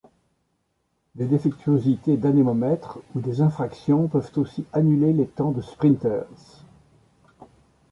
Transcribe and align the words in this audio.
Des 1.13 1.27
défectuosités 1.27 2.17
d'anémomètre 2.17 2.97
ou 3.13 3.19
des 3.21 3.41
infractions 3.41 4.07
peuvent 4.07 4.31
aussi 4.37 4.65
annuler 4.73 5.13
les 5.13 5.27
temps 5.27 5.51
de 5.51 5.61
sprinters. 5.61 6.25